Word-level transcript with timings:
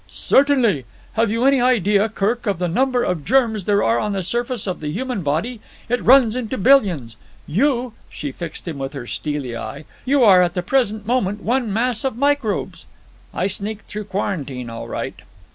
"Certainly. 0.09 0.85
Have 1.13 1.29
you 1.29 1.45
any 1.45 1.61
idea, 1.61 2.09
Kirk, 2.09 2.47
of 2.47 2.57
the 2.57 2.67
number 2.67 3.03
of 3.03 3.23
germs 3.23 3.65
there 3.65 3.83
are 3.83 3.99
on 3.99 4.13
the 4.13 4.23
surface 4.23 4.65
of 4.65 4.79
the 4.79 4.89
human 4.89 5.21
body? 5.21 5.59
It 5.89 6.03
runs 6.03 6.35
into 6.35 6.57
billions. 6.57 7.17
You"—she 7.45 8.31
fixed 8.31 8.67
him 8.67 8.79
with 8.79 8.93
her 8.93 9.05
steely 9.05 9.55
eye—"you 9.55 10.23
are 10.23 10.41
at 10.41 10.55
the 10.55 10.63
present 10.63 11.05
moment 11.05 11.43
one 11.43 11.71
mass 11.71 12.03
of 12.03 12.17
microbes." 12.17 12.87
"I 13.31 13.45
sneaked 13.45 13.85
through 13.87 14.05
quarantine 14.05 14.71
all 14.71 14.87
right." 14.87 15.19